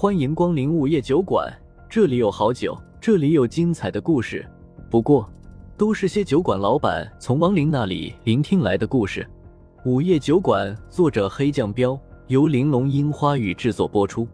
[0.00, 1.46] 欢迎光临午夜酒馆，
[1.86, 4.50] 这里有好酒，这里有精彩的故事。
[4.90, 5.30] 不过，
[5.76, 9.28] 都是些酒馆老板从亡灵那里聆听来的故事。
[9.84, 14.26] 午夜酒馆，作者黑酱标，由玲珑樱花雨制作播出。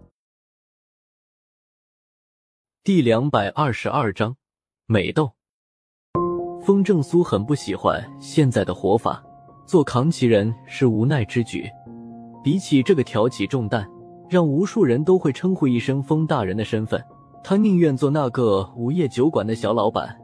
[2.84, 4.36] 第两百二十二章，
[4.86, 5.32] 美豆。
[6.62, 9.20] 风正苏很不喜欢现在的活法，
[9.66, 11.68] 做扛旗人是无奈之举。
[12.44, 13.84] 比起这个挑起重担，
[14.28, 17.02] 让无数人都会称呼一声“风大人”的身份，
[17.44, 20.16] 他宁愿做那个午夜酒馆的小老板。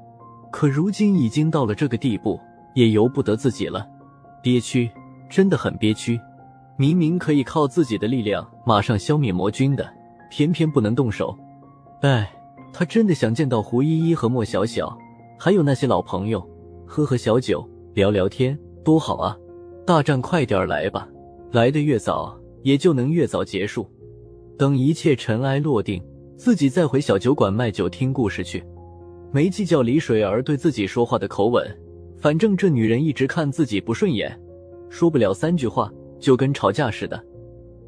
[0.51, 2.39] 可如今已经到了这个地步，
[2.75, 3.87] 也由不得自己了，
[4.43, 4.91] 憋屈，
[5.31, 6.21] 真的很憋屈。
[6.77, 9.89] 明明可以靠自己的力量马上消灭魔君的，
[10.31, 11.37] 偏偏不能动手。
[12.01, 12.31] 哎，
[12.73, 14.97] 他真的想见到胡依依和莫小小，
[15.39, 16.47] 还有那些老朋友，
[16.87, 19.37] 喝喝小酒，聊聊天，多好啊！
[19.87, 21.09] 大战快点来吧！
[21.51, 23.87] 来的越早，也就能越早结束。
[24.59, 26.03] 等一切尘埃落定，
[26.37, 28.63] 自己再回小酒馆卖酒听故事去。
[29.33, 31.67] 没计较李水儿对自己说话的口吻，
[32.19, 34.39] 反正这女人一直看自己不顺眼，
[34.89, 37.23] 说不了三句话就跟吵架似的。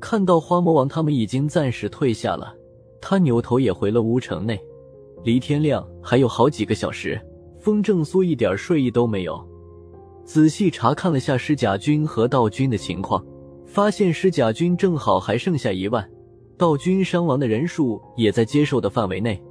[0.00, 2.54] 看到花魔王他们已经暂时退下了，
[3.00, 4.58] 他扭头也回了乌城内。
[5.22, 7.20] 离天亮还有好几个小时，
[7.58, 9.42] 风正苏一点睡意都没有，
[10.24, 13.24] 仔细查看了下尸甲军和道军的情况。
[13.74, 16.08] 发现尸甲军正好还剩下一万，
[16.56, 19.42] 道军伤亡的人数也在接受的范围内。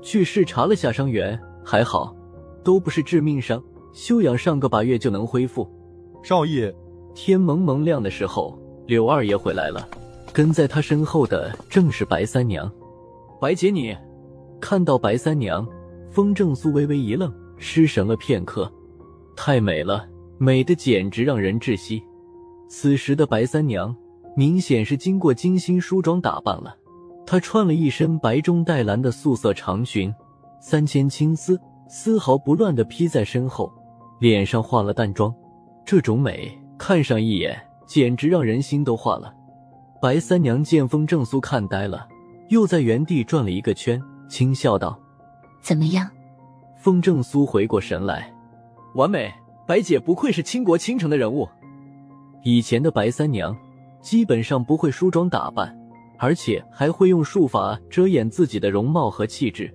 [0.00, 2.16] 去视察了下伤员，还好，
[2.64, 5.70] 都不是致命伤，休养上个把月就能恢复。
[6.22, 6.74] 少爷，
[7.14, 9.86] 天蒙蒙亮的时候，柳二爷回来了，
[10.32, 12.72] 跟在他身后的正是白三娘。
[13.38, 13.94] 白姐，你
[14.58, 15.68] 看到白三娘，
[16.08, 18.72] 风正苏微微一愣，失神了片刻。
[19.36, 22.02] 太美了，美的简直让人窒息。
[22.68, 23.94] 此时的白三娘
[24.36, 26.76] 明显是经过精心梳妆打扮了，
[27.24, 30.12] 她穿了一身白中带蓝的素色长裙，
[30.60, 33.72] 三千青丝丝毫不乱的披在身后，
[34.18, 35.34] 脸上化了淡妆，
[35.84, 37.56] 这种美看上一眼
[37.86, 39.32] 简直让人心都化了。
[40.02, 42.06] 白三娘见风正苏看呆了，
[42.48, 44.98] 又在原地转了一个圈，轻笑道
[45.62, 46.10] ：“怎么样？”
[46.76, 48.30] 风正苏回过神来，
[48.94, 49.32] 完美，
[49.66, 51.48] 白姐不愧是倾国倾城的人物。
[52.46, 53.56] 以前的白三娘
[54.00, 55.76] 基本上不会梳妆打扮，
[56.16, 59.68] 而且还会用术法遮掩自己的容貌和气质。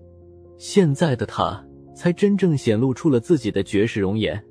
[0.58, 1.62] 现在的她
[1.94, 4.42] 才真正显露出了自己的绝世容颜。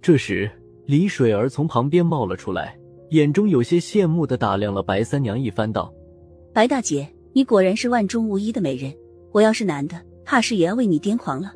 [0.00, 0.50] 这时，
[0.86, 2.76] 李水儿从旁边冒了出来，
[3.10, 5.94] 眼中有些羡慕的打量了白三娘一番，道
[6.52, 8.92] ：“白大姐，你果然是万中无一的美人。
[9.30, 11.52] 我要是男的，怕是也要为你癫狂了。”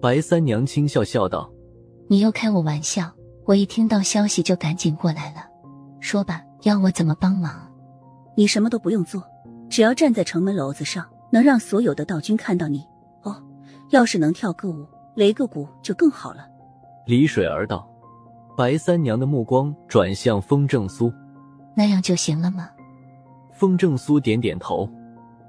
[0.00, 1.52] 白三娘轻笑笑道
[2.08, 3.12] ：“你又开我玩笑。”
[3.46, 5.46] 我一听到消息就赶紧过来了，
[6.00, 7.52] 说吧，要我怎么帮忙？
[8.34, 9.22] 你什么都不用做，
[9.68, 12.82] 只要站在城门楼子上，能让所有的道君看到你。
[13.22, 13.36] 哦，
[13.90, 16.46] 要是能跳个舞、擂个鼓就更好了。
[17.06, 17.88] 李水儿道。
[18.56, 21.12] 白三娘的目光转向风正苏，
[21.74, 22.70] 那样就行了吗？
[23.52, 24.88] 风正苏点点头，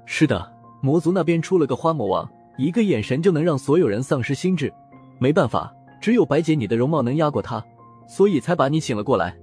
[0.04, 0.52] 是的，
[0.82, 4.74] 魔族那边出了个花魔王，一个眼神就能让所有人丧失心智。
[5.20, 7.64] 没办法，只有白姐你的容貌能压过他。
[8.08, 9.36] 所以才把你请了过来。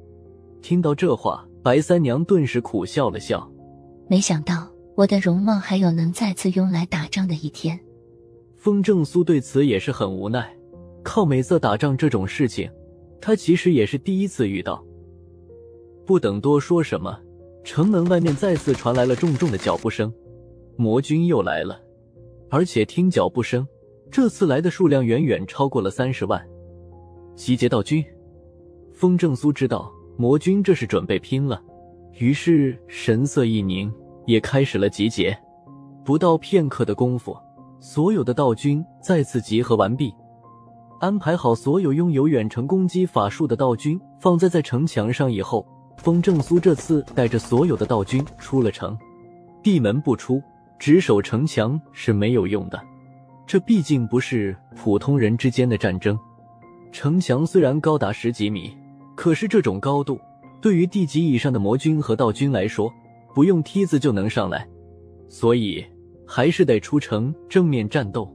[0.61, 3.49] 听到这话，白三娘顿时苦笑了笑。
[4.07, 7.79] 没想到我的容貌还有能再次用来打仗的一天。
[8.57, 10.55] 风正苏对此也是很无奈。
[11.03, 12.71] 靠美色打仗这种事情，
[13.19, 14.81] 他其实也是第一次遇到。
[16.05, 17.19] 不等多说什么，
[17.63, 20.13] 城门外面再次传来了重重的脚步声。
[20.77, 21.81] 魔军又来了，
[22.49, 23.67] 而且听脚步声，
[24.09, 26.41] 这次来的数量远远超过了三十万。
[27.35, 28.01] 集结道军。
[29.03, 31.61] 风正苏知道魔君这是准备拼了，
[32.19, 33.93] 于是神色一凝，
[34.25, 35.37] 也开始了集结。
[36.05, 37.37] 不到片刻的功夫，
[37.81, 40.15] 所有的道军再次集合完毕，
[41.01, 48.97] 安排好所有拥有远程攻击法术的道军放在在城墙上以后，风正苏这次带着所有的道军出了城，
[49.61, 50.41] 闭门不出，
[50.79, 52.81] 只守城墙是没有用的。
[53.45, 56.17] 这毕竟不是普通人之间的战争，
[56.93, 58.73] 城墙虽然高达十几米。
[59.15, 60.19] 可是这种高度，
[60.59, 62.91] 对于地级以上的魔君和道君来说，
[63.33, 64.67] 不用梯子就能上来，
[65.29, 65.83] 所以
[66.25, 68.27] 还是得出城正面战斗。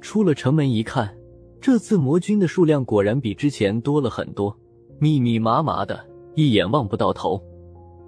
[0.00, 1.12] 出了城门一看，
[1.60, 4.56] 这次魔君的数量果然比之前多了很多，
[4.98, 5.98] 密密麻麻的，
[6.34, 7.40] 一眼望不到头。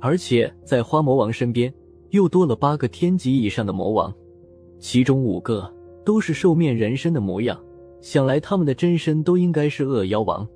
[0.00, 1.72] 而且在花魔王身边
[2.10, 4.12] 又多了八个天级以上的魔王，
[4.78, 5.72] 其中五个
[6.04, 7.58] 都是兽面人身的模样，
[8.00, 10.46] 想来他们的真身都应该是恶妖王。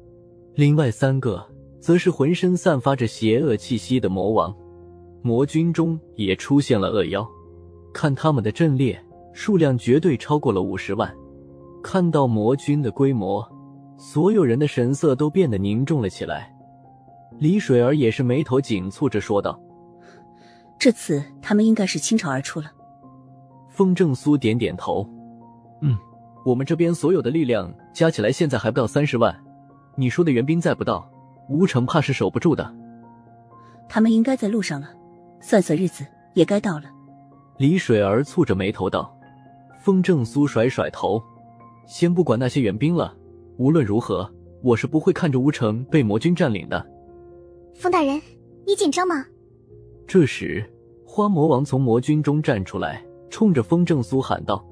[0.54, 1.51] 另外三个。
[1.82, 4.54] 则是浑身散发着邪恶气息的魔王，
[5.20, 7.28] 魔军中也出现了恶妖，
[7.92, 8.96] 看他们的阵列
[9.32, 11.12] 数量绝对超过了五十万。
[11.82, 13.44] 看到魔军的规模，
[13.98, 16.54] 所有人的神色都变得凝重了起来。
[17.40, 19.60] 李水儿也是眉头紧蹙着说道
[20.78, 22.70] ：“这次他们应该是倾巢而出了。”
[23.68, 25.04] 风正苏点点头
[25.82, 25.98] ：“嗯，
[26.44, 29.36] 我们这边所有的力量加起来现在还不到三十万。
[29.96, 31.10] 你说的援兵再不到，
[31.48, 32.74] 吴城怕是守不住的。”
[33.88, 34.88] 他们应该在路上了，
[35.40, 36.04] 算算日子
[36.34, 36.84] 也该到了。
[37.58, 39.14] 李水儿蹙着眉头道
[39.78, 41.22] ：“风正苏甩甩头，
[41.86, 43.14] 先不管那些援兵了。
[43.58, 44.28] 无论如何，
[44.62, 46.84] 我是不会看着吴城被魔军占领的。”
[47.74, 48.20] 风大人，
[48.66, 49.26] 你紧张吗？
[50.06, 50.64] 这时，
[51.04, 54.64] 花魔王从魔军中站出来，冲着风正苏喊道：“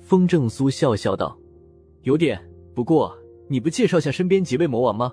[0.00, 1.36] 风正苏笑笑道，
[2.02, 2.40] 有点。
[2.74, 3.14] 不过，
[3.48, 5.12] 你不介绍下身边几位魔王吗？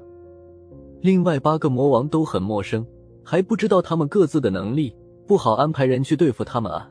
[1.01, 2.85] 另外八个魔王都很陌生，
[3.23, 4.95] 还不知道他们各自的能力，
[5.27, 6.87] 不好安排人去对付他们啊。”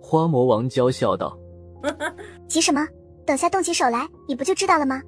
[0.00, 1.36] 花魔王娇笑道
[2.48, 2.86] ：“急什么？
[3.26, 5.02] 等下动起手来，你不就知道了吗？”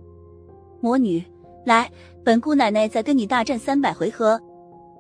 [0.81, 1.23] 魔女，
[1.65, 1.91] 来，
[2.25, 4.41] 本姑奶奶再跟你大战三百回合。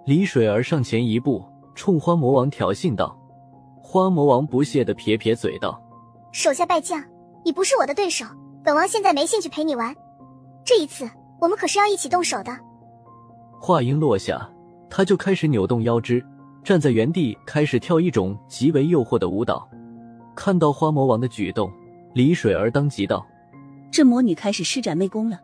[0.06, 1.42] 李水儿上前一步，
[1.74, 3.18] 冲花魔王挑衅道
[3.82, 5.80] ：“花魔王不屑的撇撇嘴道
[6.32, 7.02] ：‘手下败将，
[7.44, 8.24] 你不是我的对手，
[8.64, 9.94] 本王现在没兴趣陪你玩。
[10.64, 11.08] 这一次，
[11.40, 12.50] 我们可是要一起动手的。’
[13.62, 14.50] 话音落下，
[14.88, 16.24] 他就开始扭动腰肢，
[16.64, 19.68] 站在原地开始跳一种极为诱惑的舞蹈。”
[20.34, 21.70] 看到花魔王的举动，
[22.14, 23.24] 李水儿当即道
[23.92, 25.38] ：“这魔女开始施展媚功了。”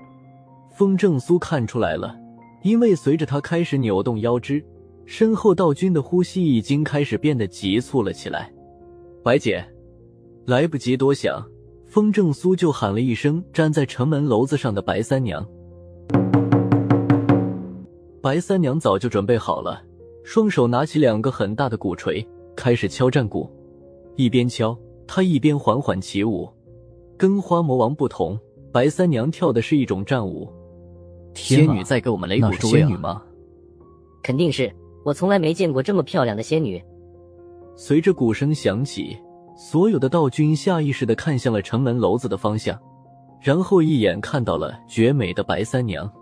[0.74, 2.18] 风正苏看出来了，
[2.62, 4.64] 因为随着他开始扭动腰肢，
[5.04, 8.50] 身后道君的呼吸已经开始变得急促了起来。
[9.22, 9.62] 白姐，
[10.46, 11.44] 来不及多想，
[11.86, 15.46] 风正苏就喊了一声：“站在城门楼子上的白三娘。”
[18.26, 19.80] 白三娘早就准备好了，
[20.24, 22.26] 双手拿起两个很大的鼓槌，
[22.56, 23.48] 开始敲战鼓，
[24.16, 24.76] 一边敲。
[25.06, 26.48] 她一边缓缓起舞，
[27.16, 28.36] 跟花魔王不同，
[28.72, 30.52] 白三娘跳的是一种战舞。
[31.34, 32.88] 仙女在给我们擂鼓助威啊！
[32.98, 33.22] 吗？
[34.24, 34.74] 肯定是，
[35.04, 36.82] 我从来没见过这么漂亮的仙女。
[37.76, 39.16] 随着鼓声响起，
[39.56, 42.76] 所有的道君下意识的看向了城门楼子的方向，
[43.40, 46.12] 然后一眼看到了绝美的白三娘。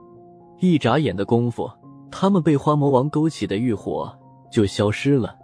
[0.61, 1.67] 一眨眼的功夫，
[2.25, 4.11] 他们被花魔王勾起的欲火
[4.50, 5.37] 就消失了。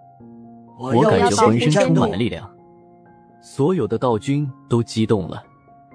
[0.79, 2.51] 我感觉浑身充满了力量。
[3.43, 5.43] 所有的道君都激动了，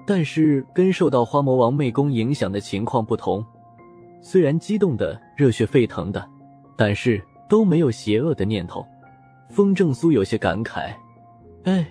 [0.06, 3.44] 但是跟受到花魔王媚功影响的情况不同，
[4.20, 6.24] 虽然激动的热血沸腾的，
[6.76, 8.86] 但是都没有邪恶的念头。
[9.50, 10.94] 风正苏有些感慨
[11.66, 11.84] ：“哎，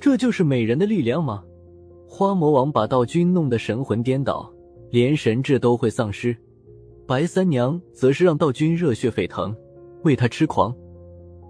[0.00, 1.44] 这就是美人的力量吗？”
[2.10, 4.52] 花魔王把道君弄得神魂颠倒，
[4.90, 6.34] 连神智都会丧失；
[7.10, 9.52] 白三娘则是让道君热血沸腾，
[10.04, 10.72] 为他痴狂，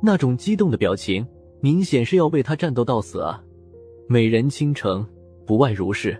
[0.02, 1.26] 那种激动的表情，
[1.60, 3.44] 明显是要为他战斗到死啊！
[4.08, 5.06] 美人倾城，
[5.44, 6.18] 不外如是。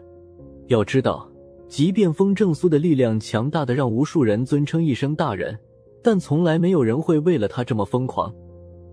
[0.67, 1.27] 要知道，
[1.69, 5.59] 即便风正苏的力量强大的让无数人尊称一声大人，
[6.03, 8.31] 但从来没有人会为了他这么疯狂。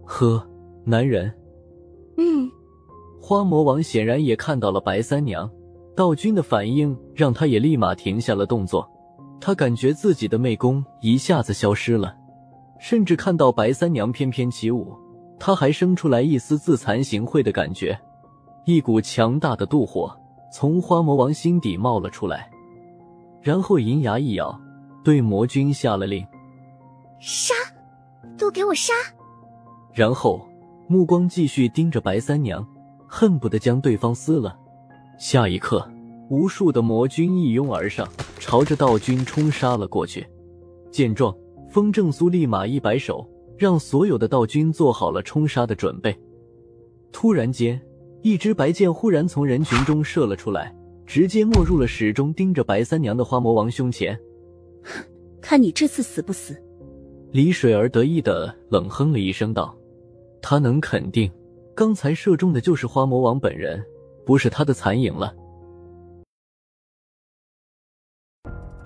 [0.05, 0.41] 呵，
[0.85, 1.29] 男人。
[2.15, 2.49] 嗯。
[3.19, 5.51] 花魔王显然也看到了白三娘
[5.93, 8.89] 道君的反应，让他也立马停下了动作。
[9.39, 12.15] 他感觉自己的媚功一下子消失了，
[12.79, 14.95] 甚至看到白三娘翩翩起舞，
[15.39, 17.97] 他还生出来一丝自惭形秽的感觉。
[18.65, 20.13] 一股强大的妒火
[20.51, 22.49] 从花魔王心底冒了出来，
[23.41, 24.59] 然后银牙一咬，
[25.03, 26.25] 对魔君下了令
[27.19, 27.53] ：“杀，
[28.37, 28.93] 都给我杀！”
[29.93, 30.45] 然后
[30.87, 32.67] 目光继续盯着白三娘，
[33.07, 34.57] 恨不得将对方撕了。
[35.17, 35.89] 下一刻，
[36.29, 38.07] 无数的魔君一拥而上，
[38.39, 40.25] 朝着道君冲杀了过去。
[40.91, 41.35] 见状，
[41.69, 46.15] 风正苏立马一摆手，让所有的道君做好了冲杀的准备。
[47.11, 47.81] 突然间。
[48.23, 54.19] 一支白箭忽然从人群中射了出来，直接没入了始终盯着白三娘的花魔王胸前。
[55.39, 56.57] 看你这次死不死！
[57.31, 59.73] 李水儿得意的冷哼了一声，道
[60.41, 61.31] ：“他能肯定，
[61.75, 63.81] 刚才射中的就是花魔王本人，
[64.25, 65.33] 不是他的残影了。”